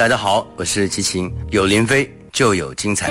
[0.00, 3.10] 大家好，我是齐秦，有林飞就有精彩。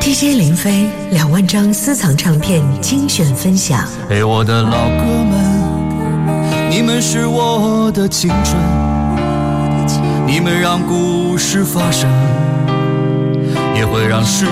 [0.00, 3.86] DJ 林飞两万张私藏唱片精选分享。
[4.08, 8.60] 嘿，我的老哥们，你们是我的青春，
[10.26, 12.10] 你们让故事发生，
[13.76, 14.44] 也会让时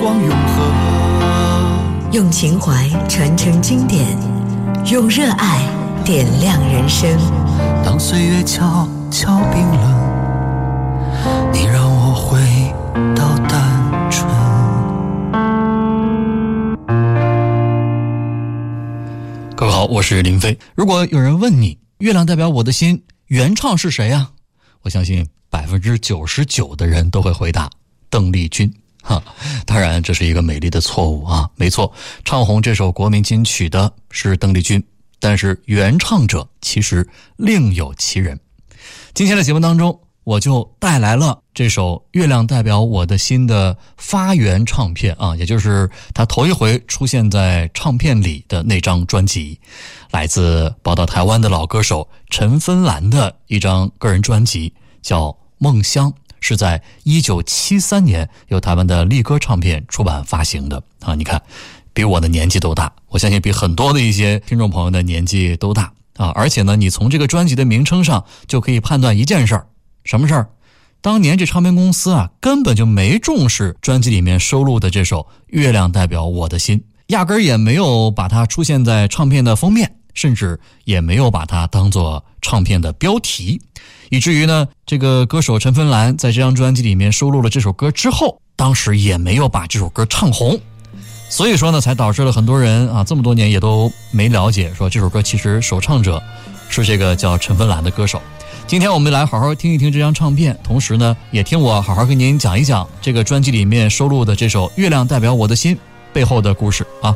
[0.00, 2.12] 光永恒。
[2.12, 4.06] 用情怀传承经典，
[4.84, 5.62] 用热爱
[6.04, 7.10] 点亮人生。
[7.84, 9.95] 当岁月悄悄冰冷。
[11.58, 12.38] 你让我回
[13.14, 14.28] 到单纯。
[19.56, 20.58] 各位好，我是林飞。
[20.74, 24.32] 如果有人问你《月亮代表我的心》原唱是谁呀？
[24.82, 27.70] 我相信百分之九十九的人都会回答
[28.10, 28.70] 邓丽君。
[29.02, 29.22] 哈，
[29.64, 31.48] 当然这是一个美丽的错误啊！
[31.56, 31.90] 没错，
[32.22, 34.84] 唱红这首国民金曲的是邓丽君，
[35.18, 38.38] 但是原唱者其实另有其人。
[39.14, 39.98] 今天的节目当中。
[40.26, 49.60] 我就带来了这首《月亮代表我的心》的发源唱片啊，也就是他头一回出现在唱片里的那张专辑，
[50.10, 56.10] 来自宝岛台湾的老歌手陈芬兰的一张个人专辑，叫《梦乡》，
[56.40, 61.14] 是在一九七三年由台湾的力歌唱片出版发行的啊。
[61.14, 61.40] 你看，
[61.94, 66.32] 比我的年纪都大，我相信比很多的一些听众朋友的年纪都大啊。
[66.34, 69.68] 而且呢，你从这个专辑的名称上就可以判断一件事儿。
[70.06, 70.48] 什么事儿？
[71.02, 83.60] 当年这唱片公司啊，根本就没重视专辑里面收录的这首《月亮代表我的心》，压根儿也没有把它出现在唱片的封面，甚至也没有把它当做唱片的标题，
[84.10, 90.58] 以至于呢，这个歌手陈芬兰在这张专辑里面收录了这首歌之后，当时也没有把这首歌唱红，
[91.28, 96.20] 所以说呢，才导致了很多人啊，这么多年也都没了解，说这首歌其实首唱者
[96.68, 98.20] 是这个叫陈芬兰的歌手。
[98.66, 105.76] 今天我们来好好听一听这张唱片，同时呢，也听我好好跟您讲一讲这个专辑里面收录的这首《月亮代表我的心》
[106.12, 107.14] 背后的故事啊。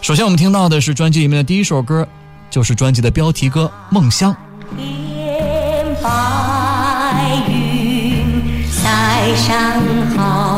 [0.00, 2.08] 首先我们听到的是专辑里面的第一首歌，
[2.50, 4.34] 就是专辑的标题歌《梦乡》。
[4.78, 9.74] 天白云，塞上
[10.16, 10.51] 好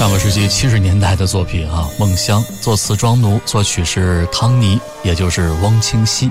[0.00, 6.30] 上个世纪七十年代的作品啊，《梦乡》作词庄奴，作曲是汤尼，也就是汪清溪。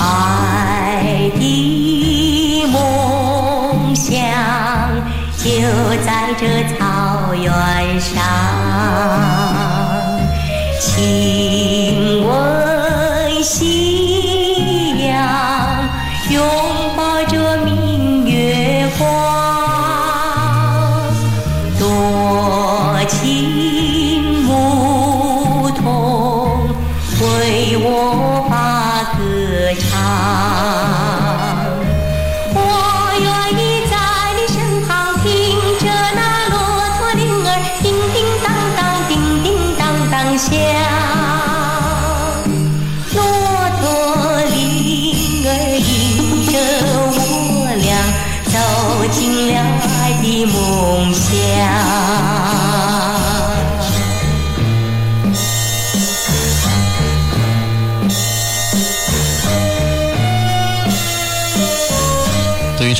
[0.00, 4.16] 爱的梦想
[5.38, 5.48] 就
[6.04, 6.44] 在这
[6.76, 7.52] 草原
[8.00, 8.20] 上，
[10.80, 13.44] 亲吻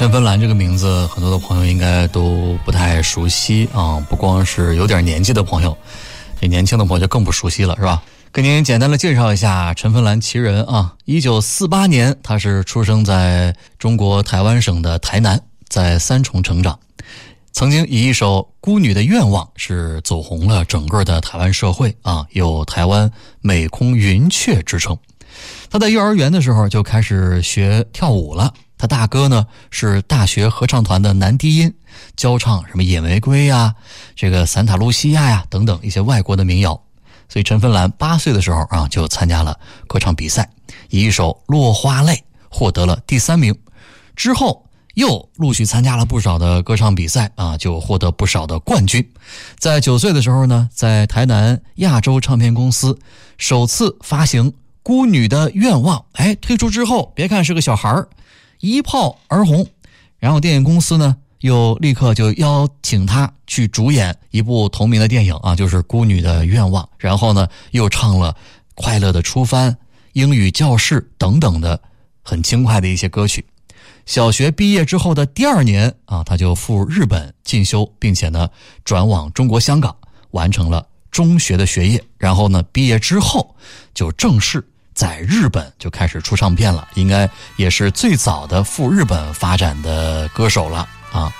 [0.06, 3.98] 陈芬兰这个名字，很多的朋友应该都不太熟悉啊！
[4.08, 5.76] 不光是有点年纪的朋友，
[6.40, 8.00] 这年轻的朋友就更不熟悉了，是吧？
[8.32, 10.94] 给您简单的介绍一下陈芬兰其人啊！
[11.06, 16.78] 一九四八年，他是出生在中国台湾省的台南，在三重成长，
[17.50, 23.10] 曾经以一首《孤女的愿望》是走红了整个的台湾社会啊，有“台湾
[23.40, 24.96] 美空云雀”之称。
[25.68, 28.54] 他在幼儿园的时候就开始学跳舞了。
[28.78, 31.74] 他大哥呢是大学合唱团的男低音，
[32.16, 33.74] 教唱什么《野玫瑰》呀、
[34.14, 36.80] 这个《散塔露西亚》呀等等一些外国的民谣。
[37.28, 39.58] 所以陈芬兰八岁的时候啊，就参加了
[39.88, 40.48] 歌唱比赛，
[40.90, 42.12] 以一首《落花泪》
[42.48, 43.52] 获得了第三名。
[44.14, 44.64] 之后
[44.94, 49.06] 又陆续参加了不少的歌唱比赛啊，就获得不少的冠军。
[49.58, 52.96] 在九岁的时候呢，在台南亚洲唱片公司
[53.38, 54.50] 首次发行
[54.82, 58.08] 《孤女的愿望》，哎，推出之后，别看是个小孩儿，
[58.66, 59.66] 一炮而红。
[60.18, 66.82] 然后电影公司呢，又立刻就邀请他去主演一部同名的电影啊，就是《孤女的愿望》。
[66.98, 68.32] 然后呢，又唱了
[68.74, 69.70] 《快乐的出帆》
[70.14, 71.80] 《英语教室》等等的
[72.22, 73.44] 很轻快的一些歌曲。
[74.06, 78.48] 小学毕业之后的第二年啊，他就赴日本进修，并且呢
[78.84, 79.94] 转往中国香港，
[80.30, 82.02] 完成了中学的学业。
[82.16, 83.54] 然后呢，毕业之后
[83.94, 84.66] 就正式
[84.96, 91.30] 在日本就开始出唱片了，应该也是最早的赴日本发展的歌手了啊。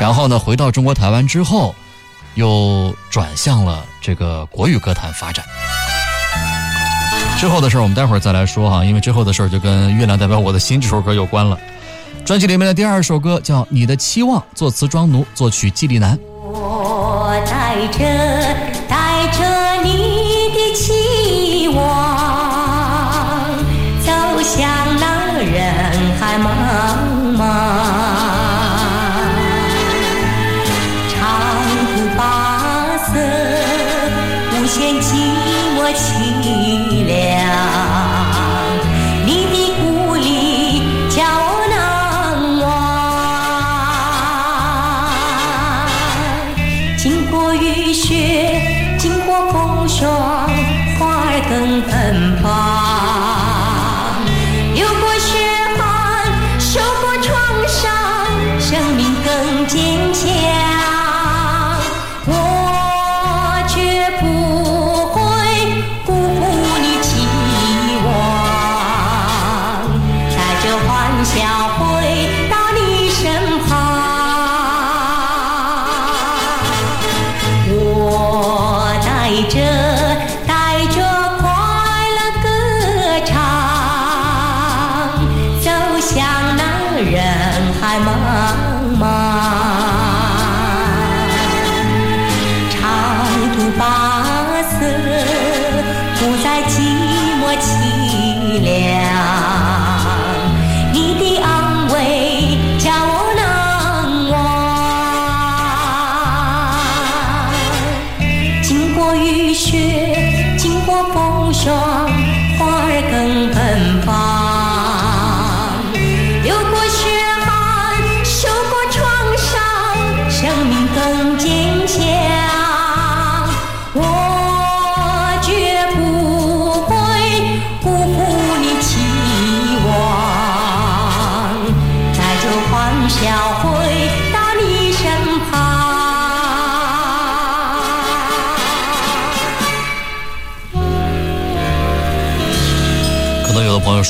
[0.00, 1.72] 然后呢，回到中国台湾之后，
[2.34, 5.44] 又转向了这个国语歌坛发展。
[7.38, 11.56] 之后的事儿我们待会儿再来说哈，因为之后的事儿就跟《月亮代表我的心》这首歌有关了。
[12.24, 16.18] 专辑里面的第二首歌叫《你的期望》，作词庄奴，作曲纪立南。
[16.44, 18.71] 我在这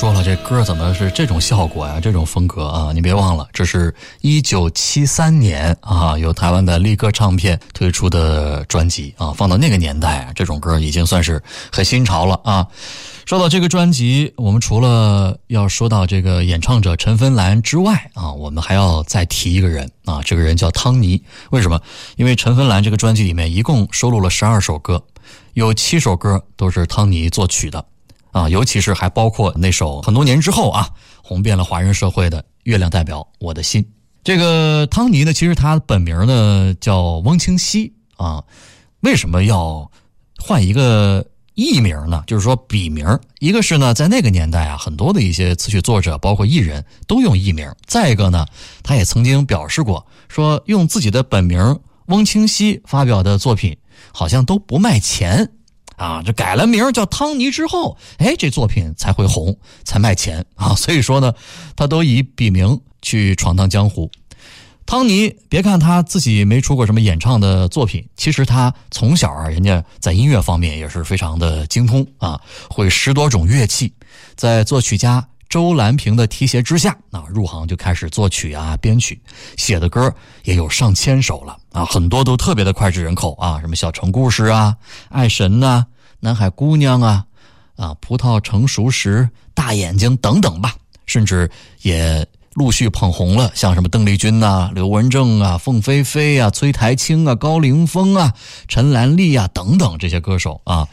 [0.03, 1.97] 说了，这歌怎么是这种效果呀？
[1.97, 2.91] 这种风格啊？
[2.91, 9.31] 你别忘了，这是一九七三年啊，由台湾的力歌唱片推出的专辑啊。
[9.31, 12.67] 放到那个年代啊，这种歌已经算是很新潮了啊。
[13.25, 21.23] 说到这个专辑，我们除了要说到这个演唱者陈芬兰之外啊，我们还要再提一个人啊，这个人叫汤尼。
[21.51, 21.79] 为什么？
[22.17, 25.01] 因为陈芬兰这个专辑里面一共收录了十二首歌，
[25.53, 27.85] 有七首歌都是汤尼作曲的。
[28.33, 30.89] 啊，尤其是还包括那首很多年之后啊，
[31.21, 33.81] 红遍了华人社会的《月亮代表我的心》。
[34.23, 38.43] 这个汤尼呢，其实他本名呢叫翁清溪啊。
[39.01, 39.91] 为什么要
[40.39, 41.25] 换一个
[41.55, 42.23] 艺名呢？
[42.25, 43.05] 就是说笔名。
[43.39, 47.69] 一个是呢，在那个年代啊，很多的一些词曲作者，包括艺人都用艺名。
[47.85, 48.45] 再一个呢，
[48.81, 53.77] 他也曾经表示过，说用自己的本名翁清溪发表的作品，
[54.11, 55.51] 好像都不卖钱。
[55.95, 60.73] 啊，这改了名叫汤尼之后，哎，这作品才会红，才卖钱啊。
[60.75, 61.33] 所以说呢，
[61.75, 64.09] 他都以笔名去闯荡江湖。
[64.85, 73.93] 汤尼，别看他自己没出过什么演唱的作品，其实他从小啊，人家在音乐方面也是非常的精通啊，会十多种乐器。
[74.35, 79.21] 在作曲家周兰萍的提携之下，啊，入行就开始作曲啊、编曲，
[79.55, 80.11] 写的歌
[80.45, 84.75] 也有上千首了啊，很多都特别的脍炙人口啊，什么《小城故事》啊、
[85.09, 85.85] 《爱神》呐、
[86.19, 87.23] 《南海姑娘》啊、
[87.75, 89.19] 啊《葡萄成熟时》、
[89.53, 90.73] 《大眼睛》等等吧。
[91.05, 91.47] 甚至
[91.83, 98.33] 也陆续捧红了，像什么邓丽君呐、刘文正啊、凤飞飞啊、崔台青啊、高凌风啊、
[98.67, 100.87] 陈兰丽啊等等这些歌手啊，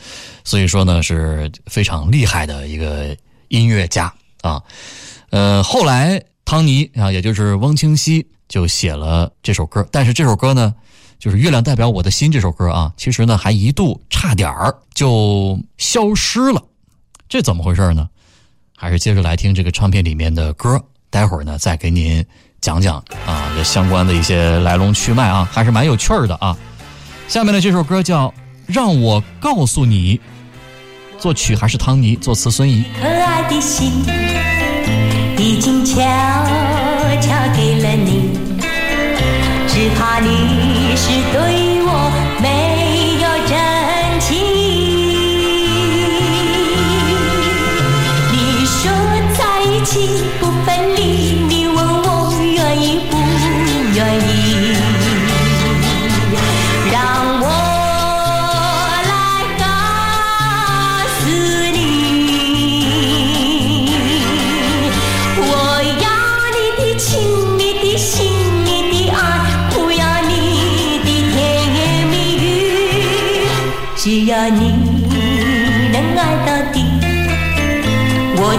[0.44, 3.16] 所以说呢是非常厉害的一个
[3.48, 4.62] 音乐家啊。
[5.30, 10.74] 呃，后来汤尼啊，也就是翁清溪就写了这首歌，但是这首歌呢，
[11.18, 16.62] 就是《月亮代表我的心》这首歌啊，其实呢还一度差点儿就消失了，
[17.28, 18.08] 这怎么回事呢？
[18.76, 22.24] 还是接着来听这个唱片里面的歌，待会儿呢再给您
[22.60, 26.56] 讲讲啊这相关的一些来龙去脉啊，还是蛮有趣儿的啊。
[27.28, 28.28] 下面的这首歌叫
[28.66, 30.18] 《让我告诉你》，
[31.20, 32.82] 作曲还是汤尼，作词孙怡。
[32.98, 33.92] 可爱的心
[35.36, 35.94] 已经悄
[37.20, 38.30] 悄给了你，
[39.68, 41.38] 只怕你是对
[41.84, 41.88] 我
[42.40, 42.46] 没
[43.20, 43.52] 有真
[44.18, 44.28] 情。
[48.32, 48.34] 你
[48.64, 48.90] 说
[49.36, 51.09] 在一起不分离，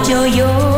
[0.03, 0.70] 就有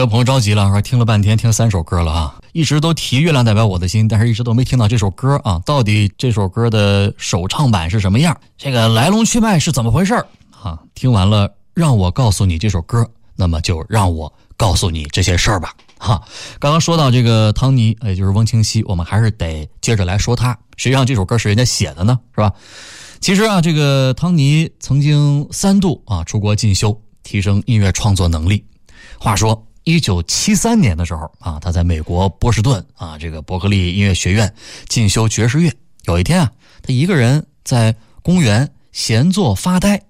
[0.00, 5.60] 有朋友着急了，说听了半天，听三首歌了啊，一直都提《月亮代表我的心》，但是一直都没听到这首歌啊。
[5.66, 8.38] 到底这首歌的首唱版是什么样？
[8.56, 10.14] 这个来龙去脉是怎么回事
[10.62, 10.78] 啊？
[10.94, 15.72] 听完了，让我告诉你这首歌，那么就让我告诉你这些事儿吧。
[15.98, 16.22] 哈，
[16.60, 20.56] 刚刚说到这个汤尼，也就是翁清溪，我们还是得接着来说他。
[20.76, 22.52] 实际上这首歌是人家写的呢，是吧？
[23.20, 28.64] 其实啊，这个汤尼曾经三度啊出国进修，提升音乐创作能力。
[29.18, 34.52] 话说，一九七三年的时候啊，他在美国波士顿啊这个伯克利音乐学院
[34.86, 35.72] 进修爵士乐。
[36.04, 36.52] 有一天啊，
[36.82, 40.02] 他一个人在公园闲坐发呆，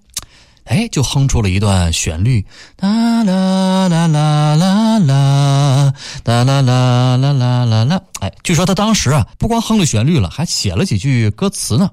[0.65, 2.45] 哎，就哼出了一段旋律，
[2.81, 5.95] 啦啦啦啦啦啦，
[6.25, 8.03] 啦啦啦啦啦啦啦。
[8.19, 11.89] 哎，据说他当时啊，不光哼了旋律了，还写了几句歌词呢，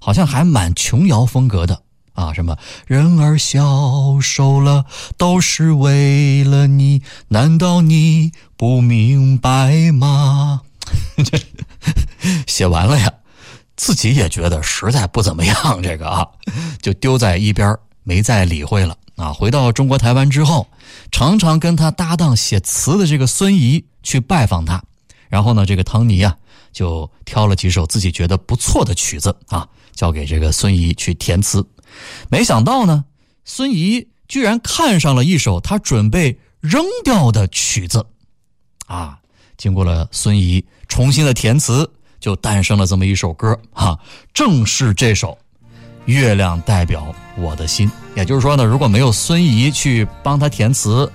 [0.00, 1.80] 好像还蛮琼瑶风格的。
[2.18, 2.58] 啊，什么
[2.88, 4.84] 人儿消瘦了，
[5.16, 10.62] 都是为了你，难道你不明白吗？
[11.24, 11.38] 这
[12.44, 13.08] 写完了呀，
[13.76, 16.26] 自己也觉得实在不怎么样，这个啊，
[16.82, 18.96] 就丢在一边，没再理会了。
[19.14, 20.66] 啊，回到中国台湾之后，
[21.12, 24.82] 常常跟他搭档写词的这个孙怡去拜访他，
[25.28, 26.36] 然后呢，这个汤尼啊，
[26.72, 31.64] 就挑了几首自己觉得不错的曲子啊，交给这个孙怡去填词。
[32.28, 33.04] 没想到呢，
[33.44, 38.04] 孙怡居然看上了一首他准备扔掉的曲子，
[38.86, 39.18] 啊，
[39.56, 41.90] 经过了孙怡重新的填词，
[42.20, 43.98] 就诞生了这么一首歌，哈，
[44.34, 45.28] 正是这首
[46.04, 47.88] 《月亮代表我的心》。
[48.16, 51.10] 也就是说呢，如果没有孙怡去帮他填词，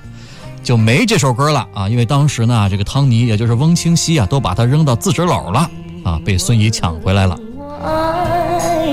[0.63, 1.89] 就没这首歌了啊。
[1.89, 5.69] 因为当时呢，这个汤尼也就是翁清溪啊，都把他扔到自纸篓了
[6.03, 7.37] 啊，被孙怡抢回来了。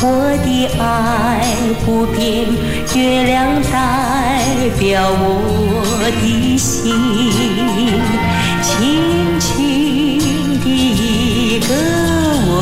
[0.00, 0.06] 我
[0.44, 1.42] 的爱
[1.84, 2.46] 不变，
[2.94, 5.24] 月亮代表我
[6.20, 6.94] 的心，
[8.62, 11.74] 轻轻的一个
[12.46, 12.54] 吻，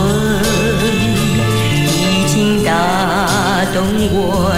[1.85, 2.71] 已经打
[3.75, 3.77] 动
[4.13, 4.17] 我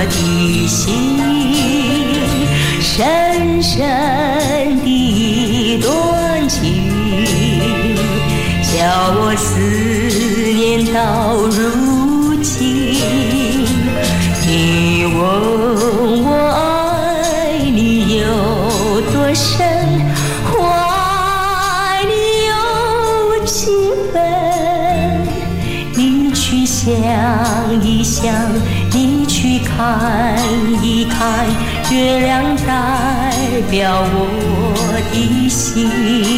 [0.08, 1.18] 的心，
[2.80, 6.86] 深深的一段情。
[8.70, 8.76] 叫
[9.16, 9.58] 我思
[10.52, 11.87] 念到如
[33.70, 34.74] 表我
[35.12, 36.37] 的心。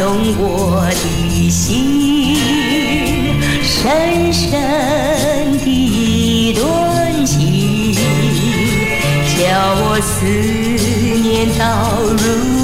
[0.00, 2.34] 动我的心，
[3.62, 7.92] 深深的一段情，
[9.36, 9.38] 叫
[9.76, 10.24] 我思
[11.20, 11.62] 念到
[12.16, 12.59] 如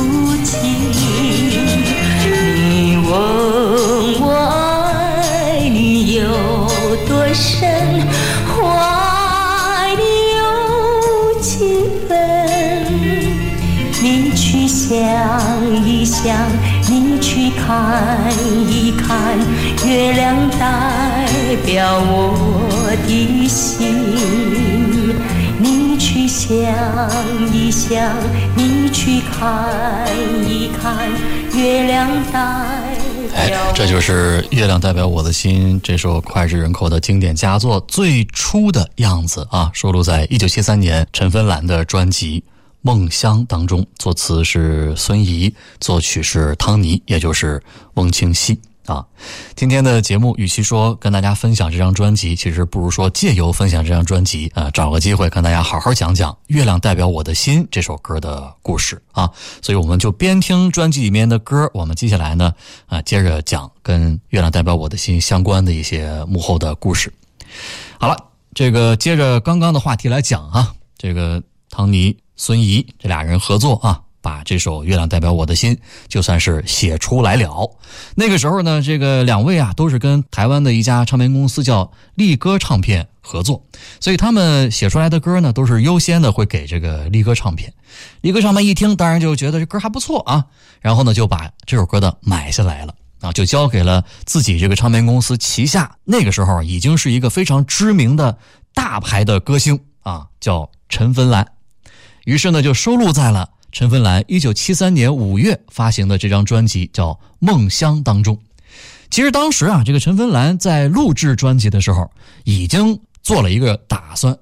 [17.67, 18.33] 看
[18.71, 19.37] 一看，
[19.85, 21.27] 月亮代
[21.67, 23.93] 表我的心。
[25.59, 26.57] 你去想
[27.53, 28.17] 一想，
[28.55, 30.07] 你去看
[30.49, 31.09] 一看，
[31.59, 32.41] 月亮代
[33.35, 42.39] 哎表，这就是《月亮代表我的心》这首脍炙人口的经典佳作最初的样子啊，收录在一九七三年陈芬兰的专辑
[42.87, 47.61] 《梦乡》当中，作词是孙怡，作曲是汤尼，也就是
[47.95, 48.61] 翁清溪。
[48.85, 49.05] 啊，
[49.57, 59.29] 今天的节目，与其说跟大家分享这张专辑，其实不如说借由分享这张专辑，呃，找个机会跟大家好好讲讲《月亮代表我的心》这首歌的故事啊。
[59.61, 62.55] 所以我们就边听专辑里面的歌，我们接下来呢，
[62.87, 67.13] 啊，接着讲跟《月亮代表我的心》相关的一些幕后的故事。
[67.99, 68.17] 好了，
[68.55, 74.03] 这个接着刚刚的话题来讲啊，这个汤尼、孙怡这俩人合作啊。
[74.23, 75.77] 把这首《月亮代表我的心》
[76.09, 77.71] 就算是写出来了。
[78.17, 83.63] 那个时候呢，这个两位啊都是跟台湾的一家唱片公司叫力歌唱片合作，
[84.01, 87.73] 所以他们写出来的歌呢都是优先的会给这个力歌唱片。
[88.21, 90.47] 力歌唱片一听，当然就觉得这歌还不错啊，
[90.81, 98.37] 然后呢就把这首歌的买下来了啊，就交给了自己这个唱片公司旗下那个时候已经是一个非常知名的
[98.75, 101.47] 大牌的歌星啊，叫陈芬兰。
[102.27, 103.49] 于是呢就收录在了。
[103.71, 108.37] 陈芬兰一九七三年五月发行的这张专辑叫《梦乡》当中，
[109.11, 112.11] 其实当时啊，这个陈芬兰在录制专辑的时候
[112.45, 114.37] 已经做了一个打算，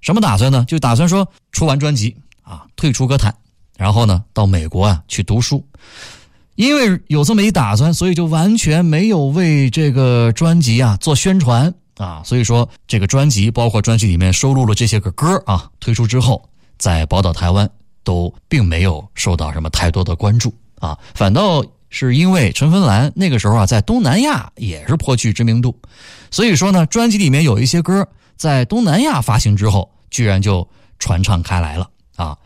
[0.00, 0.64] 什么打算呢？
[0.68, 3.34] 就打算说出完专辑啊，退出歌坛，
[3.76, 5.64] 然后呢到美国啊去读书。
[6.56, 12.22] 因为有这么一打算，所以就完全没有为这个专辑啊做宣传啊。
[12.24, 16.49] 所以说，这个专辑包括专辑里面收录了这些个歌啊，推出之后，
[16.80, 17.70] 在宝岛台湾。
[18.02, 25.78] 都并没有受到什么太多的关注啊，反倒是因为陈芬兰那个时候啊，在东南亚也是颇具知名度，
[26.30, 30.66] 所以说呢，专辑里面有一些歌在东南亚发行之后，居然就
[30.98, 32.38] 传唱开来了啊。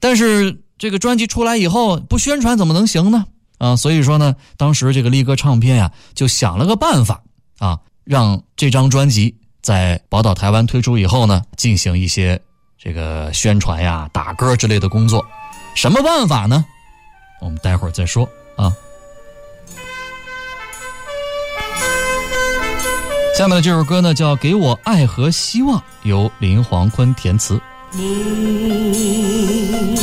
[0.00, 3.26] 但是这个专辑出来以后不宣传怎么能行呢？
[3.58, 7.22] 啊，所以说呢，当时这个力哥唱片呀就想了个办法
[7.58, 12.40] 啊，让这张专辑在宝岛台湾推出以后呢，进行一些
[12.84, 15.24] 这个宣传呀、打歌之类的工作。
[15.74, 16.62] 什么办法呢？
[17.40, 18.70] 我们待会儿再说啊。
[23.36, 27.58] 下面的这首歌呢，叫《给我爱和希望》，由林黄坤填词。
[27.90, 29.96] 你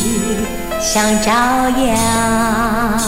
[0.81, 2.99] 像朝阳，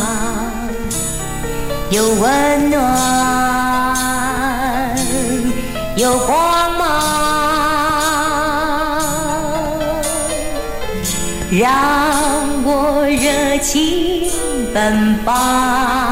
[1.90, 4.96] 有温暖，
[5.98, 6.53] 有光
[11.60, 14.32] 让我热情
[14.74, 16.04] 奔放。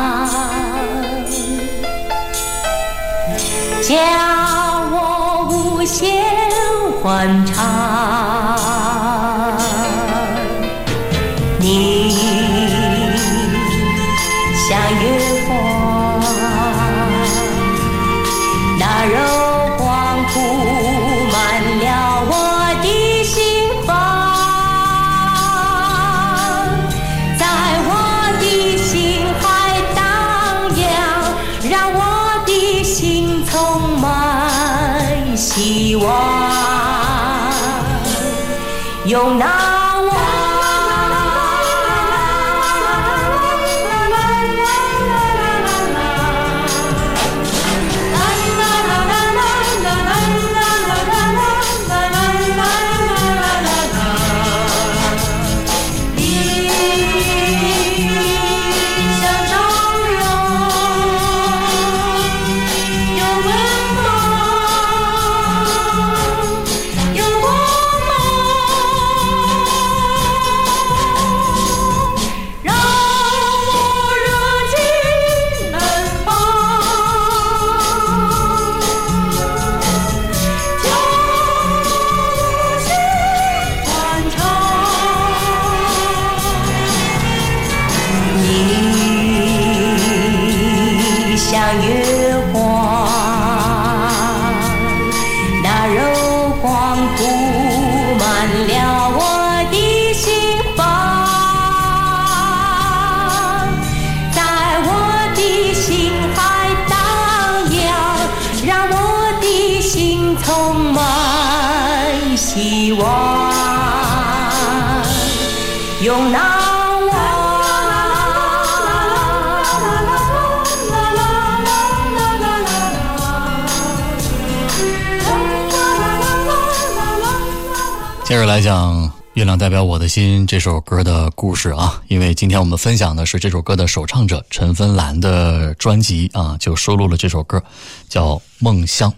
[128.51, 137.63] 来讲《月亮代表我的心》这首歌的故事啊，因为今天我们分享的是这首歌的首唱者陈芬兰的专辑啊，就收录了这首歌，
[138.09, 139.09] 叫《梦乡》。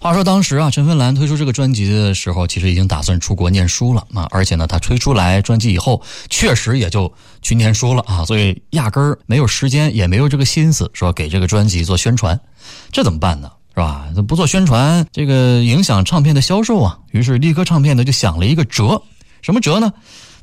[0.00, 12.38] 话说当时啊，陈芬兰推出这个专辑的时候，其实已经打算出国念书了啊，而且呢，他推出来专辑以后，确实也就去念书了啊，所以压根儿没有时间，也没有这个心思说给这个专辑做宣传，
[12.92, 13.50] 这怎么办呢？
[13.70, 14.08] 是吧？
[14.26, 16.98] 不做宣传，这个影响唱片的销售啊。
[17.12, 19.02] 于是力歌唱片呢就想了一个辙，
[19.42, 19.92] 什么辙呢？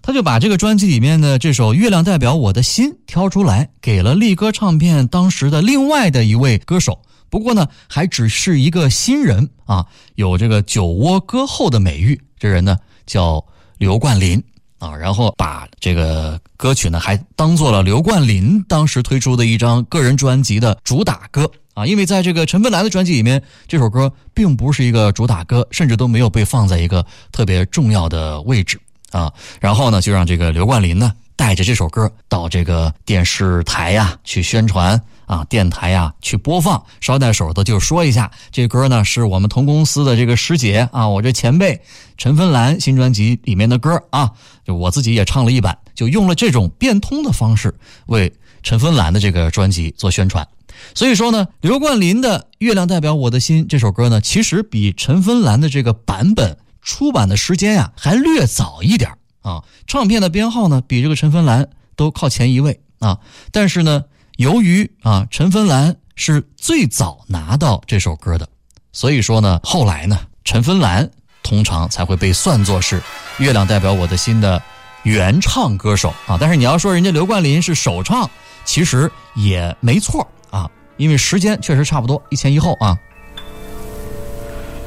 [0.02, 7.02] 他就把这个专辑里面的这首《月亮代表我的心》挑出来，给了力歌唱片当时的另外的一位歌手。
[7.30, 9.86] 不过呢，还只是一个新人啊，
[10.16, 12.22] 有这个酒窝歌后的美誉。
[12.40, 13.44] 这人呢叫
[13.78, 14.42] 刘冠霖
[14.80, 21.86] 啊，然后把这个歌曲呢还当做了刘冠霖当时推出的一张个人专辑的主打歌啊。
[21.86, 28.80] 因为在这个陈芬兰的专辑里面，这首歌并不是一个主打歌，甚至都没有被放在一个特别重要的位置
[29.12, 29.32] 啊。
[29.60, 35.02] 然后呢，就让这个刘冠霖呢带着这首歌到这个电视台呀去宣传。
[35.28, 41.82] 啊，电台呀去播放，捎带手的就说一下，这歌呢是我们同公司的这个师姐啊，我这前辈
[42.18, 44.32] 陈芬兰新专辑里面的歌啊，
[44.66, 50.48] 就我自己也唱了一版，就用了这种变通的方式为陈芬兰的这个专辑做宣传。
[50.96, 59.12] 所以说呢，刘冠霖的《月亮代表我的心》这首歌呢，其实比陈芬兰的这个版本出版的时间呀还略早一点
[59.42, 63.20] 啊，唱片的编号呢比这个陈芬兰都靠前一位啊，
[63.52, 64.06] 但是呢。
[64.38, 68.48] 由于啊，陈芬兰是最早拿到这首歌的，
[68.94, 71.10] 所以说呢，后来呢，陈芬兰
[71.42, 73.00] 通常才会被算作是
[73.40, 74.62] 《月亮代表我的心》的
[75.02, 76.38] 原唱歌手啊。
[76.40, 78.30] 但是你要说人家刘冠霖是首唱，
[78.64, 82.96] 其实也没错啊，因为时间确实差不多，一前一后啊。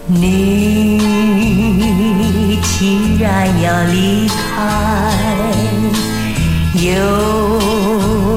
[0.06, 1.00] 你
[2.62, 5.12] 既然要离开，
[6.74, 8.29] 又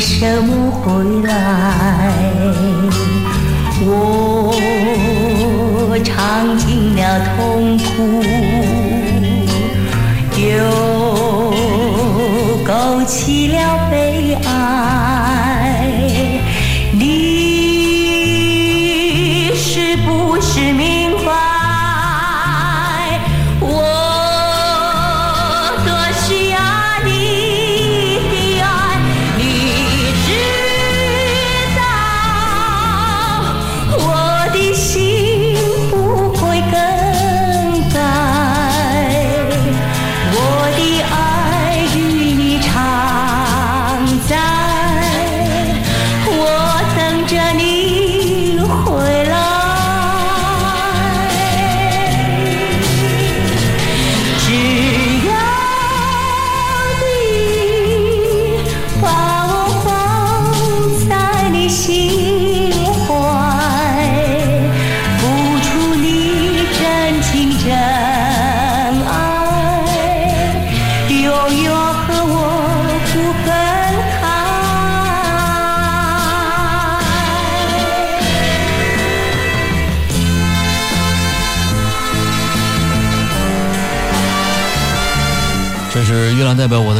[0.00, 2.10] 什么回来？
[3.82, 4.54] 我
[6.02, 7.00] 尝尽了
[7.36, 8.22] 痛苦，
[10.40, 10.48] 又
[12.64, 13.56] 勾起了
[13.90, 14.48] 悲哀。
[16.92, 16.98] 你
[19.54, 21.09] 是不是明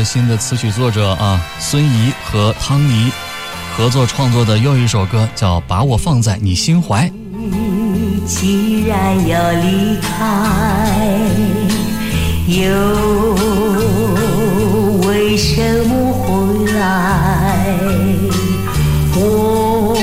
[0.00, 3.12] 的心的词曲作者啊，孙怡和汤尼
[3.76, 7.06] 合作创作的又一首歌，叫《把我放在你心怀》。
[8.24, 10.96] 既然要离开，
[12.46, 12.64] 又
[15.06, 17.76] 为什么回来？
[19.14, 19.94] 我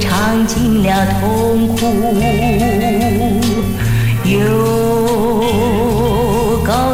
[0.00, 1.86] 尝尽了痛苦，
[4.28, 4.40] 又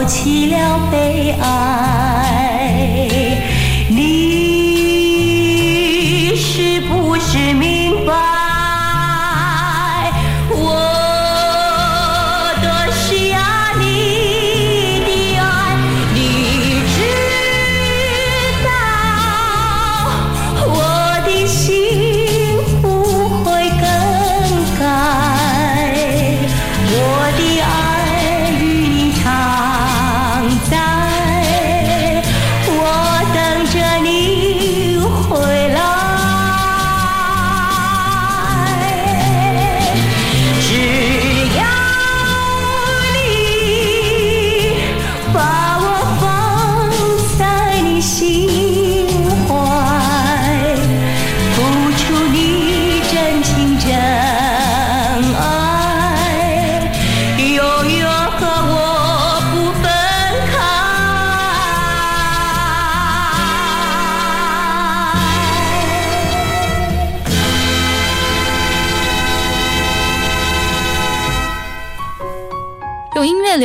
[0.06, 2.05] 起了悲哀。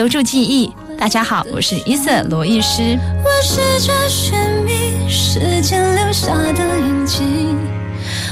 [0.01, 0.73] 留住记忆。
[0.97, 2.97] 大家好，我是伊瑟罗艺师。
[3.23, 4.33] 我试着寻
[4.65, 7.19] 觅时间留下的印记，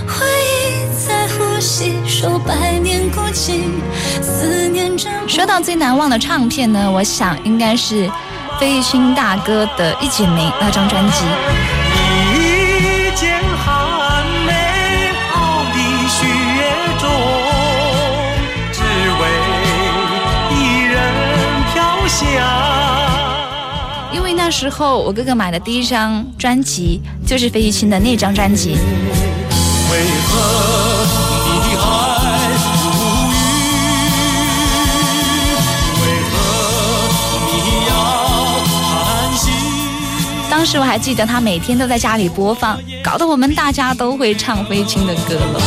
[0.08, 3.62] 回忆在呼吸，数百年孤寂，
[4.20, 8.10] 思念着说到最难忘的唱片呢，我想应该是
[8.60, 11.24] 费玉清大哥的《一剪梅》那张专辑。
[24.50, 28.72] 那时候我哥哥买的第一张专辑就是费玉清的那张专辑。
[28.72, 28.78] 为
[30.26, 31.06] 何
[31.46, 31.86] 你还
[32.82, 33.38] 无语？
[36.02, 36.34] 为何
[37.46, 37.48] 你
[37.90, 37.92] 要
[38.66, 39.52] 叹息？
[40.50, 45.62] 当时我还记得他每天都在家里播放，搞得我们大家都会唱费玉清的歌了。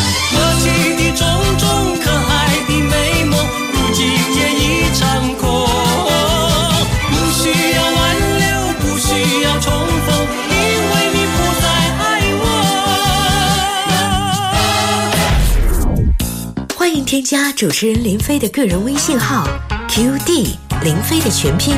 [17.13, 19.47] 添加主持人林飞的个人微信号
[19.87, 21.77] QD 林飞的全拼，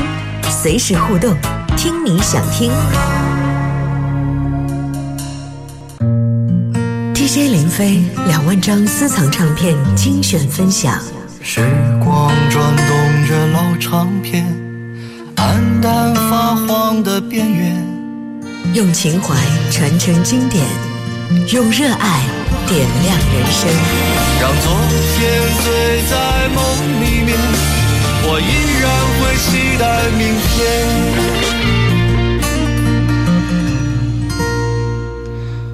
[0.49, 1.35] 随时互动，
[1.75, 2.71] 听你想听。
[7.13, 10.97] DJ 林飞两万张私藏唱片精选分享，
[11.43, 11.59] 时
[12.01, 14.45] 光转动着老唱片，
[15.35, 17.85] 暗淡发黄的边缘，
[18.73, 19.35] 用情怀
[19.69, 20.65] 传承经典，
[21.51, 22.23] 用热爱
[22.67, 23.69] 点亮人生。
[24.41, 24.73] 让昨
[25.15, 25.19] 天
[25.63, 25.65] 醉
[26.09, 26.13] 在
[26.49, 26.57] 梦
[27.01, 27.37] 里面，
[28.23, 28.43] 我依
[28.81, 28.83] 然
[29.19, 29.83] 会期待
[30.17, 30.55] 明天。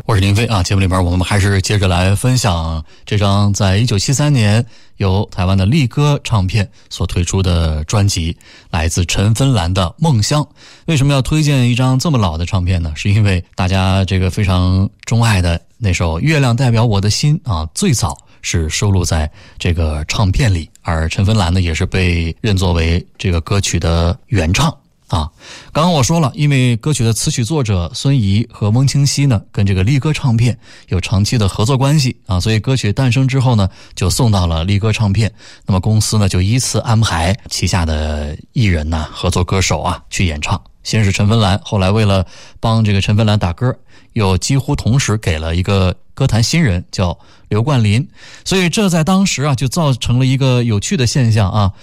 [0.06, 4.66] 我是林飞啊，节目里边我们还是接着来分享这张在一九七三年
[4.98, 8.36] 由台湾的力歌唱片所推出的专辑，
[8.72, 10.44] 来自陈芬兰的《梦乡》。
[10.88, 12.92] 为什么要推荐一张这么老的唱片呢？
[12.98, 24.70] 是因为大家这个非常钟爱的那首《月亮代表我的心》啊，最早是收录在这个唱片里，而陈芬兰呢也是被认作为这个歌曲的原唱。
[25.08, 25.28] 啊，
[25.74, 30.56] 刚刚我说了，因为歌曲的词曲作者孙怡和翁清溪呢，跟这个力歌唱片
[30.90, 35.34] 有长期的合作关系啊，所以歌曲诞生之后呢，就送到了力歌唱片。
[35.66, 40.62] 那么公司呢，就依次安排旗下的艺人呐、合作歌手啊去演唱。
[40.84, 42.26] 先是陈芬兰，后来为了
[42.60, 43.78] 帮这个陈芬兰打歌，
[44.14, 47.18] 又几乎同时给了一个歌坛新人叫
[47.50, 48.08] 刘冠霖，
[48.44, 51.74] 所以这在当时啊，就造成了一个有趣的现象啊。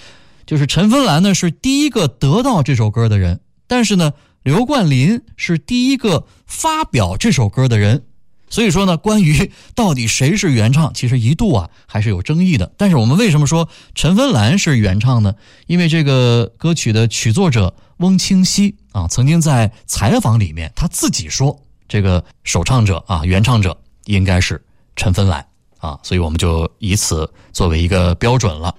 [0.46, 8.04] 就是陈芬兰呢是第一个得到这首歌的人，但是呢，刘冠霖是第一个发表这首歌的人。
[8.50, 12.72] 所以说呢，关于到底谁是原唱，其实一度啊还是有争议的。
[12.78, 15.34] 但是我们为什么说陈芬兰是原唱呢？
[15.66, 21.56] 因为这个歌曲的曲作者翁清溪啊，曾经在采访里面他自己说，
[21.86, 24.60] 这个首唱者啊，原唱者应该是
[24.96, 25.46] 陈芬兰
[25.78, 28.74] 啊，所以我们就以此作为一个标准了。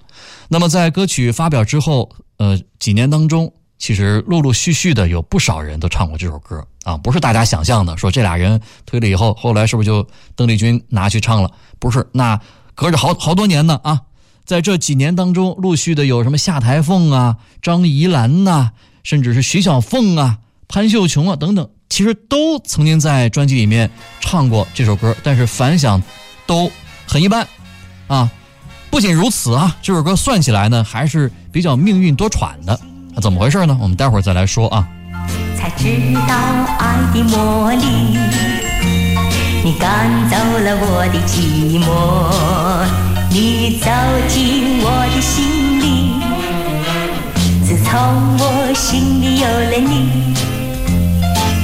[0.48, 10.06] 那么在歌曲发表之后，呃，几年当中，其实陆陆续续的有不少人都唱过这首歌啊，不是大家想象的，说这俩人推了以后，后来是不是就
[10.36, 11.50] 邓丽君拿去唱了？
[11.78, 12.38] 不是，那
[12.74, 14.02] 隔着好好多年呢啊，
[14.44, 26.02] 在这几年当中，陆续的有什么夏台凤啊、张怡兰呐、甚至是徐小凤啊、潘秀琼啊等等，其实都曾经在专辑里面唱过这首歌，但是反响
[26.46, 26.70] 都
[27.06, 27.46] 很一般
[28.06, 28.30] 啊。
[28.90, 32.78] 不仅如此啊，这首歌算起来呢，还是比较命运多舛的。
[33.20, 33.78] 怎么回事呢？
[33.80, 34.88] 我们待会儿再来说啊。
[35.56, 36.34] 才知道
[36.78, 37.86] 爱的魔力，
[39.62, 41.86] 你赶走了我的寂寞，
[43.30, 43.90] 你走
[44.26, 46.39] 进我的心里。
[47.70, 47.94] 自从
[48.36, 50.34] 我心里有了你，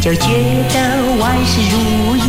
[0.00, 0.28] 就觉
[0.72, 0.74] 得
[1.18, 1.74] 万事如
[2.14, 2.22] 意。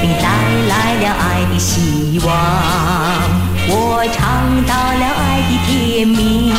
[0.00, 0.24] 你带
[0.70, 2.26] 来了爱的希望，
[3.68, 4.16] 我尝
[4.64, 6.54] 到了爱的甜蜜，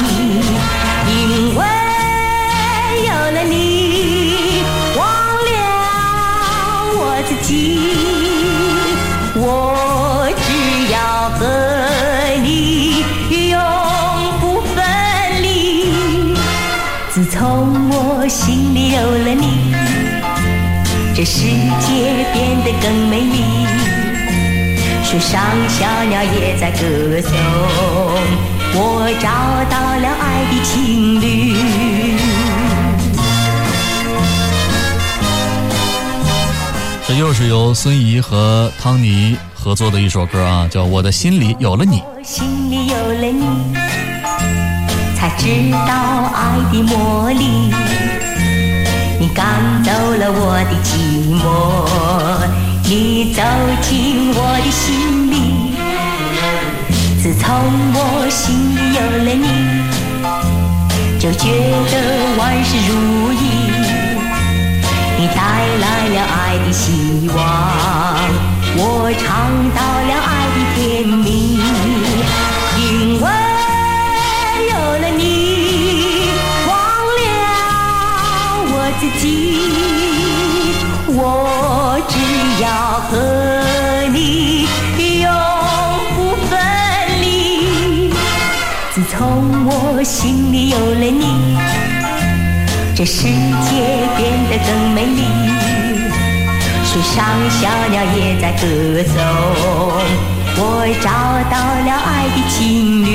[18.99, 19.73] 有了你。
[21.15, 23.65] 这世界变得更美丽，
[25.03, 27.31] 树上小鸟也在歌颂，
[28.73, 29.29] 我找
[29.69, 31.25] 到了爱的情侣。
[37.07, 41.99] 这又是由孙怡和汤尼合作的一首歌啊，叫《我的心里有了你》。
[42.03, 43.73] 我心里有了你，
[45.17, 45.87] 才知道
[46.35, 47.73] 爱的魔力。
[49.39, 49.47] 赶
[49.85, 50.91] 走了我的寂
[51.39, 51.47] 寞，
[52.83, 52.91] 你
[53.33, 53.41] 走
[53.81, 55.33] 进我的心里。
[57.23, 57.47] 自从
[57.93, 57.97] 我
[58.29, 59.47] 心里有了你，
[61.17, 61.45] 就觉
[61.89, 61.93] 得
[62.37, 62.91] 万事如
[63.31, 63.33] 意。
[65.17, 65.39] 你带
[65.83, 67.37] 来了爱的希望，
[68.75, 68.83] 我
[69.23, 69.25] 尝
[69.73, 70.29] 到了爱
[83.09, 83.15] 和
[84.13, 84.67] 你
[85.21, 85.27] 永
[86.15, 86.17] 不
[86.47, 86.51] 分
[87.21, 87.25] 离。
[88.93, 89.69] 自从我
[90.03, 91.57] 心里有了你。
[92.95, 93.27] 这世界
[94.15, 94.19] 变
[94.49, 95.23] 得更美丽，
[96.85, 97.17] 树上
[97.49, 98.63] 小鸟也在歌
[99.07, 99.15] 颂，
[100.57, 100.61] 我
[101.01, 101.09] 找
[101.49, 101.55] 到
[101.85, 102.57] 了爱的情
[103.03, 103.07] 侣。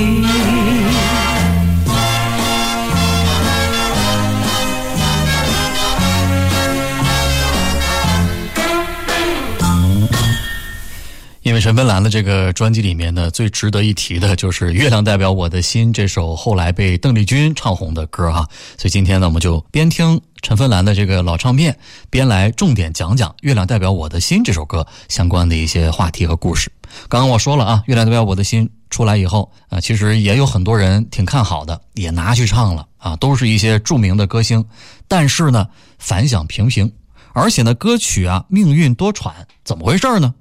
[11.65, 18.47] 陈芬兰的这个专辑里面呢，最值得一提的就是《月亮代表我的心》这首后来被邓丽君唱红的歌哈，
[18.77, 21.75] 所以今天呢，我们就边听陈芬兰的这个老唱片，
[22.11, 26.71] 边来重点讲讲《月亮代表我的心》这首歌相关的一些话题和故事。
[27.09, 34.63] 刚刚我说了啊，《月亮代表我的心》出来以后啊，其实也有很多人挺看好的，也拿去唱了啊，都是一些著名的歌星，
[35.09, 35.67] 但是呢，
[35.99, 36.93] 反响平平，
[37.33, 39.33] 而且呢，歌曲啊命运多舛，
[39.65, 40.35] 怎么回事呢？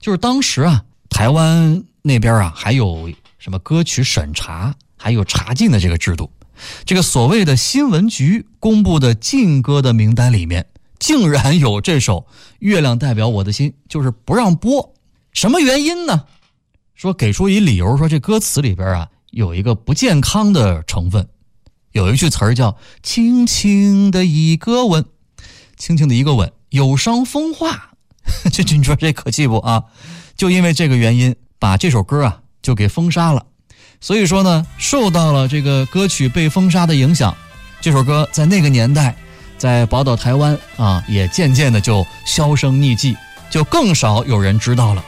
[0.00, 6.30] 就是当时啊，台湾那边啊还有什么歌曲审查，还有查禁的这个制度。
[6.84, 10.66] 这个所谓的新闻局公布的禁歌的名单里面，
[10.98, 12.20] 竟然有这首
[12.60, 14.94] 《月亮代表我的心》，就是不让播。
[15.32, 16.24] 什么原因呢？
[16.94, 21.28] 说给出一理由，说这歌词里边啊有一个不健康的成分，
[21.92, 25.04] 有一句词儿叫“轻轻的一个吻”，
[25.76, 27.89] 轻轻的一个吻，有伤风化。
[28.52, 29.82] 这你说这可气不啊？
[30.36, 33.44] 就因为这个原因，把这首歌啊就给封杀了。
[34.00, 37.36] 所以说呢，受到了这个歌曲被封杀的影响，
[37.80, 39.14] 这首歌在那个年代，
[39.58, 43.16] 在宝岛台湾啊，也渐渐的就销声匿迹，
[43.50, 45.04] 就更少有人知道了。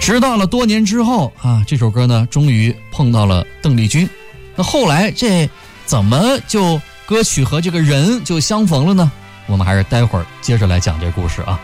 [0.00, 4.08] 直到了多年之后啊，这首歌呢，终于碰到了邓丽君。
[4.56, 5.48] 那后来这
[5.84, 9.12] 怎么就歌曲和这个人就相逢了呢？
[9.46, 11.58] 我们还是待会儿接着来讲这故事啊。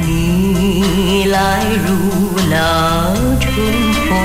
[0.00, 3.52] 你来如那春
[4.08, 4.16] 风，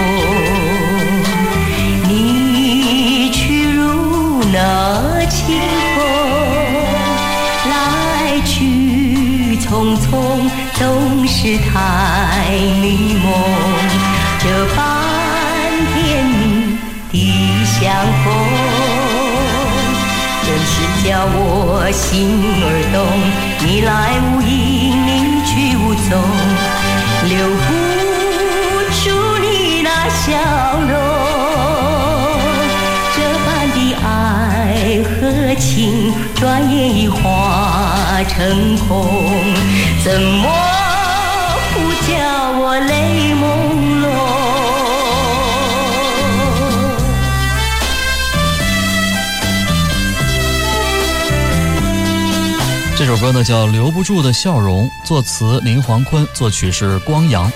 [2.07, 5.59] 你去如那清
[5.95, 6.05] 风，
[7.69, 12.51] 来去匆匆，总是太
[12.81, 13.33] 迷蒙。
[14.39, 14.45] 这
[14.75, 14.81] 般
[15.93, 16.77] 甜蜜
[17.11, 17.81] 的相
[18.23, 18.25] 逢，
[21.03, 22.95] 叫我心儿动。
[23.59, 23.91] 你来
[24.23, 24.51] 无影，
[25.05, 25.09] 你
[25.45, 26.09] 去无踪，
[27.27, 27.33] 留
[27.63, 27.69] 不
[29.03, 29.03] 住
[29.41, 30.23] 你那笑
[30.79, 30.91] 容。
[33.15, 34.07] 这般的爱
[35.03, 36.41] 和情，转
[36.71, 37.19] 眼已化
[38.29, 38.91] 成空，
[40.03, 40.41] 怎么
[41.73, 41.75] 不
[42.07, 42.11] 叫
[42.59, 43.43] 我泪朦
[53.05, 57.51] 这首歌呢叫《留不住的笑容》，作词林黄坤，作曲是光阳。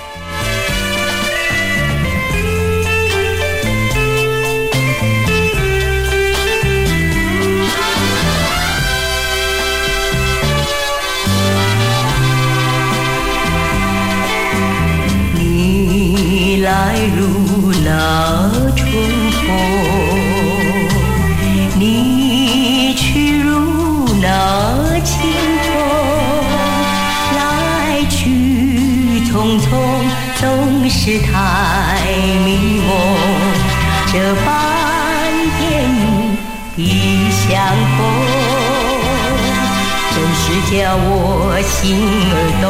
[34.10, 34.14] 这
[34.45, 34.47] 般
[35.60, 35.62] 甜
[36.76, 36.80] 蜜的
[37.32, 37.45] 相
[37.97, 37.99] 逢，
[40.14, 41.05] 真是叫我
[41.62, 41.76] 心
[42.32, 42.66] 儿动。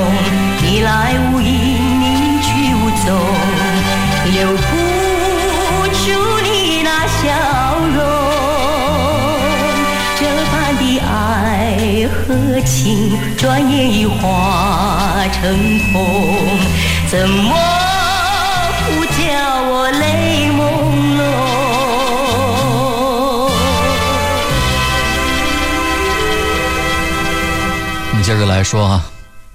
[0.61, 0.89] 你来
[1.31, 1.47] 无影，
[2.01, 2.03] 你
[2.41, 2.75] 去无
[3.05, 3.07] 踪，
[4.33, 4.67] 留不
[5.93, 6.05] 住
[6.43, 6.47] 你
[6.83, 7.23] 那笑
[7.95, 7.97] 容。
[10.19, 10.21] 这
[10.51, 11.07] 般的爱
[12.11, 14.17] 和情，转眼已化
[15.31, 15.39] 成
[15.93, 15.95] 空，
[17.09, 17.53] 怎么
[28.27, 29.09] 接着来说啊，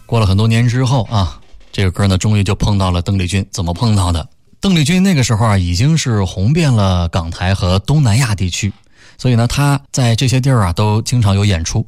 [0.06, 1.38] 过了很多年之后啊，
[1.70, 3.46] 这个歌呢终于就碰到了邓丽君。
[3.50, 4.26] 怎么碰到的？
[4.62, 8.72] 邓丽君那个时候啊已经是红遍了港台和东南亚地区，
[9.18, 11.86] 所以呢她在这些地儿啊都经常有演出。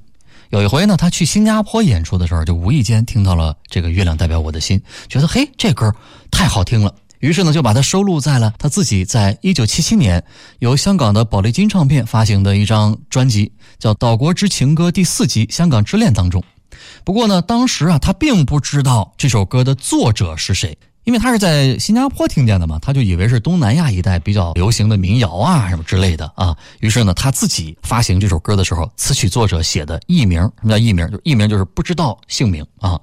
[0.51, 4.79] 有一回呢，她去新加坡演出的时候，就无意间听到了这个《月亮代表我的心》，
[5.09, 5.91] 觉得嘿这歌
[6.31, 10.23] 太好听了，于是呢就把它收录在了她自己在一九七七年
[10.59, 16.45] 由香港的宝丽金唱片发行的一张专辑，叫《岛国之情歌》第四集《香港之恋》当中。
[17.05, 26.57] 不过呢，当时啊，他并不知道这首歌的作者是谁，因为他是在新加坡听见的嘛，他就以为是东南亚一带比较流行的民谣啊什么之类的啊。
[26.81, 31.07] 于是呢，他自己发行这首歌的时候，词曲作者写的艺名，什么叫艺名？
[31.11, 32.99] 就艺名就是不知道姓名啊。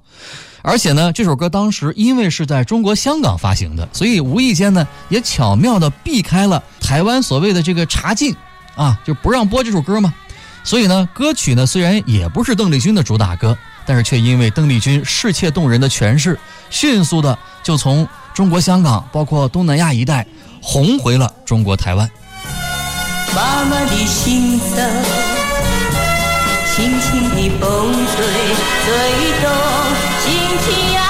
[0.62, 8.34] 而且呢，这首歌当时因为是在中国香港发行的，所以无意间呢，也巧妙的避开了台湾所谓的这个查禁
[8.74, 10.12] 啊，就不让播这首歌嘛。
[10.64, 16.38] 所以呢，歌曲呢虽然也不是邓丽君的主打歌，但是却因为邓丽君世切动人的诠释，
[16.70, 20.26] 迅速的就从中国香港，包括东南亚一带
[20.62, 22.10] 红回了中国台湾。
[23.34, 24.76] 妈妈的心声，
[26.74, 28.24] 轻轻的风吹，
[28.84, 28.88] 吹
[29.42, 29.46] 动
[30.22, 30.26] 心
[30.64, 31.02] 情杨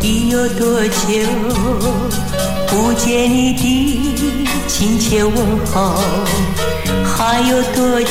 [0.00, 0.08] 柳。
[0.08, 0.96] 已有多久
[2.68, 3.58] 不见你的
[4.66, 6.02] 亲切问候？
[7.04, 8.08] 还有多久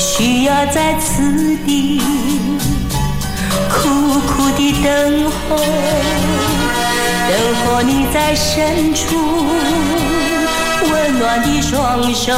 [0.00, 2.00] 需要在此地
[3.68, 5.56] 苦苦的等候？
[7.28, 7.36] 等
[7.66, 9.44] 候你在伸出
[10.90, 12.32] 温暖的双手，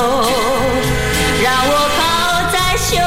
[1.41, 2.01] 让我靠
[2.53, 3.01] 在胸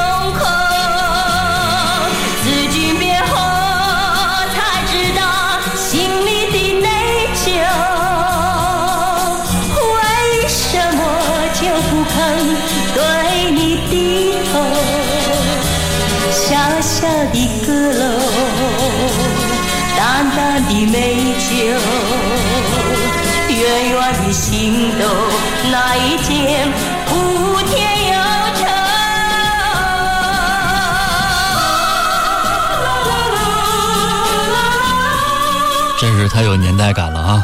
[36.36, 37.42] 太有年代感了啊！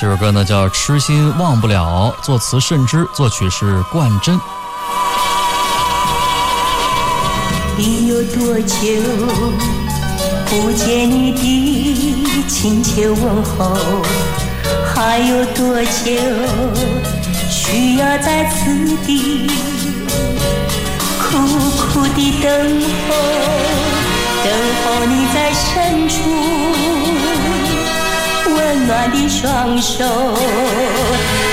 [0.00, 4.38] 这首歌呢叫《痴心忘不了》，作词慎之，作曲是冠真。
[7.76, 8.76] 你有多久
[10.46, 13.76] 不见你的亲切问候？
[14.94, 16.12] 还有多久
[17.50, 19.50] 需要在此地
[21.18, 21.36] 苦
[21.92, 23.14] 苦的等候？
[24.44, 24.52] 等
[24.84, 26.14] 候你在深处
[28.80, 30.02] 温暖的双手，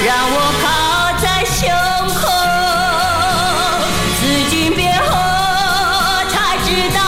[0.05, 0.65] 让我靠
[1.21, 1.67] 在胸
[2.15, 2.21] 口。
[4.17, 5.11] 自君别后
[6.29, 6.99] 才知道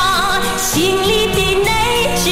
[0.57, 1.71] 心里的内
[2.17, 2.27] 疚，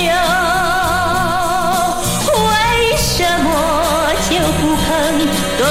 [2.49, 2.51] 为
[2.97, 3.47] 什么
[4.29, 4.85] 就不肯
[5.57, 5.61] 对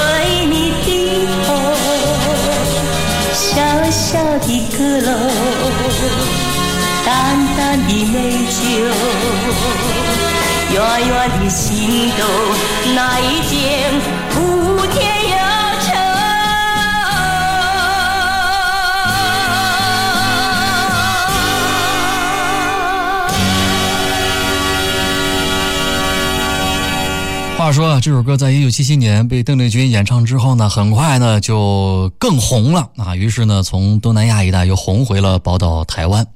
[0.47, 0.53] 你
[0.83, 0.87] 低
[1.45, 1.47] 头？
[3.33, 3.45] 小
[3.91, 5.11] 小的阁楼，
[7.05, 7.13] 淡
[7.55, 8.15] 淡的美
[8.49, 8.57] 酒，
[10.73, 12.25] 远远的心动，
[12.93, 13.93] 那一间
[14.35, 15.37] 无天忧
[15.81, 15.91] 愁。
[27.57, 33.15] 话说，这首歌在一九七七年被邓丽君演唱之后呢，很快呢就更红了啊。
[33.15, 36.27] 于是呢，从东南亚一带又红回了宝岛台湾。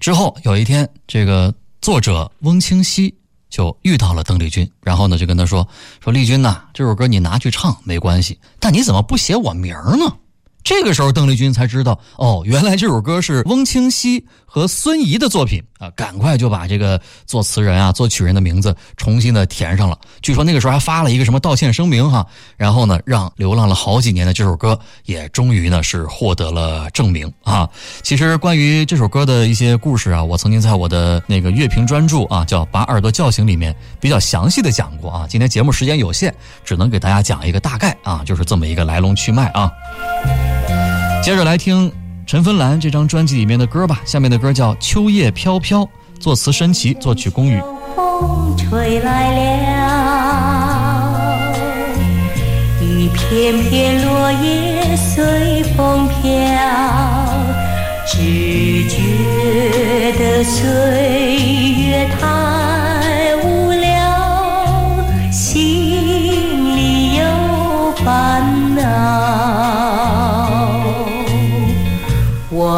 [0.00, 3.14] 之后有一天，这个作者翁清溪
[3.52, 5.68] 就遇到了邓丽君，然后呢就跟她说
[6.02, 10.16] ：“说丽君呐，这首歌你拿去唱没关系，但你怎么不写我名儿呢？”
[10.64, 14.24] 这个时候，邓丽君才知道，哦，原来这首歌是翁清溪
[14.54, 15.88] 和孙怡的作品啊！
[15.96, 19.96] 赶快就把这个作词人啊、作曲人的名字重新的填上了。
[20.20, 22.26] 据说那个时候还发了一个什么道歉声明哈，
[22.58, 27.66] 然后呢，让流浪了好几年的这首歌也终于呢是获得了证明啊。
[28.02, 35.26] 其实关于这首歌的一些故事啊，我曾经在我的那个乐评专著啊，叫《把耳朵叫醒》里面比较详细的讲过啊。
[35.26, 36.30] 今天节目时间有限，
[36.62, 39.72] 只能给大家讲一个大概啊，就是这么一个来龙去脉啊。
[41.24, 41.90] 接着来听
[42.24, 45.80] 陈芬兰这张专辑里面的歌吧，下面的歌叫《秋叶飘飘》，
[46.18, 47.60] 作词申奇，作曲龚宇。
[47.94, 51.52] 风吹来了，
[52.80, 56.22] 一片片落叶随风飘，
[58.06, 60.62] 只觉得岁
[61.76, 62.61] 月它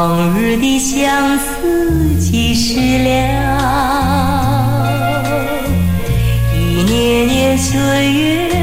[0.06, 3.08] 往日的相思几时了？
[6.52, 8.53] 一年年岁月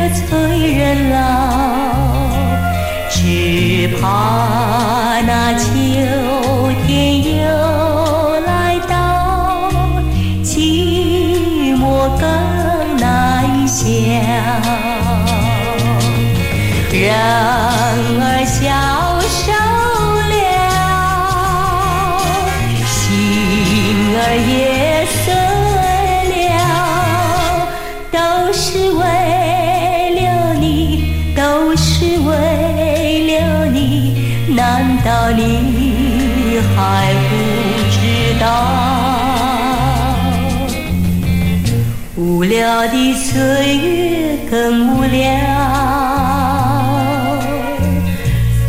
[42.62, 45.20] 无聊的岁月更无聊，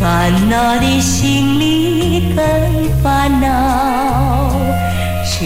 [0.00, 2.42] 烦恼的心里更
[3.02, 4.50] 烦恼，
[5.26, 5.44] 是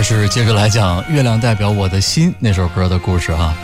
[0.00, 3.54] 还是接着来讲《月亮代表我的心》那首歌的故事哈。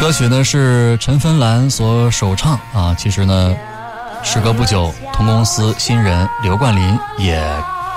[0.00, 2.94] 歌曲呢是陈芬兰所首唱啊。
[2.96, 3.56] 其实呢，
[4.22, 7.42] 时隔不久，同公司新人刘冠霖也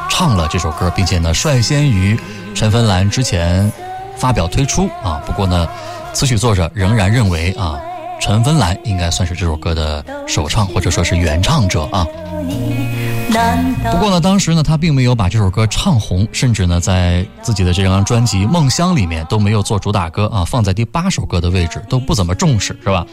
[0.09, 2.19] 唱了这首歌，并且呢率先于
[2.55, 3.71] 陈芬兰之前
[4.17, 5.21] 发表推出啊。
[5.23, 5.67] 不过呢，
[6.13, 7.79] 词曲作者仍然认为啊，
[8.19, 12.07] 陈芬兰应该算是这首歌的首唱或者说是原唱者啊。
[13.91, 23.05] 不过呢，当时呢，他并没有把这首歌唱红，甚至呢，在自己的这张专辑《梦乡》里面都没有做主打歌啊，放在第八首歌的位置，都不怎么重视，是吧？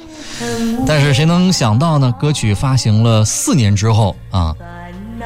[0.87, 2.13] 但是谁能想到呢？
[2.21, 4.55] 歌曲发行了四年之后啊，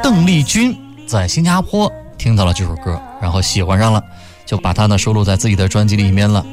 [0.02, 0.76] 邓丽君
[1.06, 4.02] 在新加坡听到了这首歌，然后喜欢上了，
[4.46, 6.44] 就把它呢收录在自己的专辑里面了，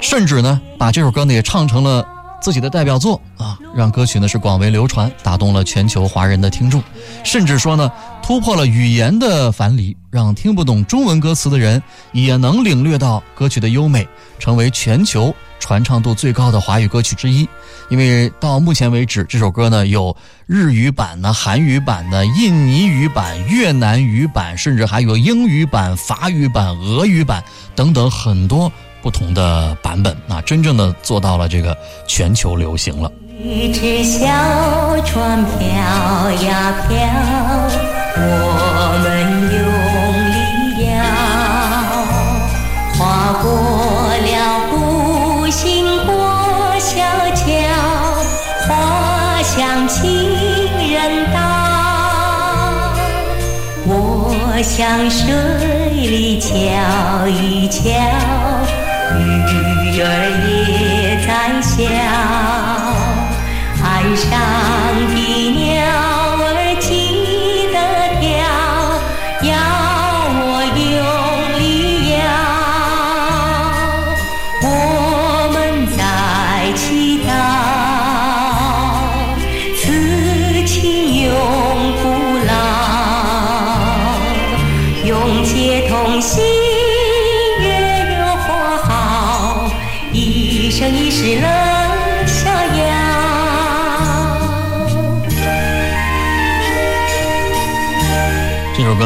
[0.00, 2.06] 甚至呢，把这首歌呢也唱成了。
[2.46, 6.80] 自己的代表作啊，让歌曲呢是广为流传，打动了全球华人的听众，
[7.24, 7.90] 甚至说呢
[8.22, 11.82] 突破了语言的樊篱，让听不懂中文歌词的人
[12.12, 14.06] 也能领略到歌曲的优美，
[14.38, 17.48] 成为全球传唱度最高的华语歌曲之一。
[17.88, 20.16] 因为到目前为止，这首歌呢有
[20.46, 27.42] 日语版的、韩语版的、印尼语版、越南语版，甚至还有英语版、法语版、俄语版
[27.74, 28.70] 等等很多。
[29.06, 31.78] 不同的版本啊，真正的做到了这个
[32.08, 33.08] 全球流行了。
[33.40, 34.26] 一只小
[35.04, 36.98] 船飘呀飘，
[38.16, 39.06] 我们
[39.54, 39.62] 用
[40.34, 40.98] 力摇，
[42.98, 42.98] 划
[43.40, 43.46] 过
[44.26, 44.34] 了
[44.72, 44.74] 不
[45.52, 46.12] 行过
[46.80, 46.98] 小
[47.36, 47.46] 桥，
[48.66, 50.02] 划向情
[50.90, 51.38] 人岛。
[53.86, 54.34] 我
[54.64, 55.22] 向水
[55.92, 56.48] 里瞧
[57.28, 57.84] 一瞧。
[59.14, 60.06] 鱼儿
[60.46, 62.35] 也在笑，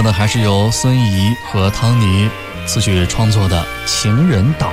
[0.01, 2.30] 歌呢，还是由孙怡和汤尼
[2.64, 4.66] 词曲创作的《情人岛》。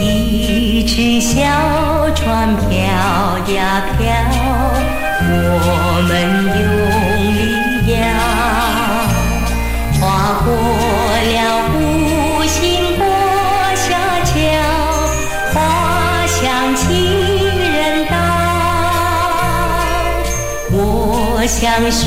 [0.00, 1.40] 一只小
[2.14, 2.70] 船飘
[3.52, 4.06] 呀飘，
[5.26, 5.28] 我
[6.06, 6.12] 们
[6.54, 6.62] 用
[7.34, 7.98] 力摇，
[10.00, 10.02] 划
[10.44, 10.48] 过
[11.32, 11.36] 了
[11.70, 11.74] 湖
[12.46, 13.02] 心过
[13.74, 13.84] 小
[14.30, 14.32] 桥，
[15.52, 15.56] 划
[16.28, 16.42] 向
[16.76, 16.84] 情
[17.58, 18.14] 人岛。
[20.70, 22.02] 我想顺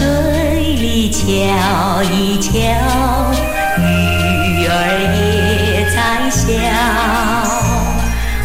[0.99, 1.27] 一瞧
[2.01, 2.51] 一瞧，
[3.77, 4.73] 鱼儿
[5.13, 6.47] 也在笑，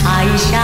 [0.04, 0.60] 岸上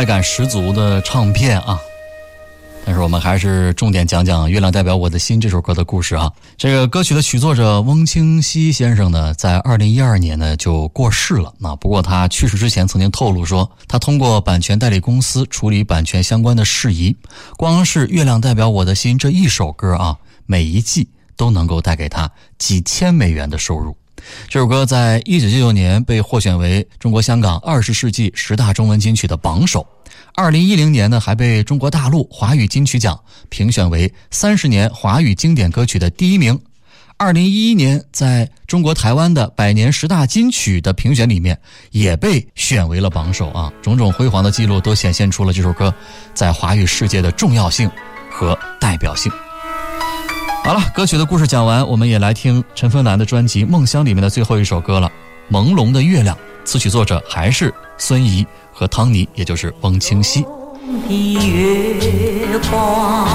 [0.00, 1.78] 代感十足的唱片啊！
[2.86, 6.32] 但是我们还是重点讲讲《月亮代表我的心》这首歌的故事啊。
[6.56, 11.52] 这个歌曲的曲作者翁清溪先生呢，在二零一二年呢就过世了。
[11.58, 17.14] 那不过他去世之前曾经透露说，他通过版权代理公司处理版权相关的事宜，
[17.58, 23.94] 光是《月亮代表我的心》这一首歌啊，每一季都能够带给他几千美元的收入。
[24.48, 29.86] 这首歌在一九九九年被获选为中国香港二十世纪十大中文金曲的榜首，
[30.34, 33.18] 二零一零年呢还被中国大陆华语金曲奖
[33.48, 36.58] 评选为三十年华语经典歌曲的第一名。
[37.16, 41.60] 二零一一年在中国台湾的百年十大金曲的评选里面
[41.90, 45.94] 也被选为了榜首啊，种种辉煌的记录都显现出了这首歌
[46.32, 47.90] 在华语世界的重要性
[48.30, 49.30] 和代表性。
[50.62, 55.10] 好了，歌曲的故事讲完，我们也来听陈芬兰的专辑《梦乡》里面的最后一首歌了，
[55.54, 56.36] 《朦胧的月亮》。
[56.64, 60.44] 词曲作者还是孙怡和汤尼，也就是翁清溪。
[61.08, 63.26] 的月光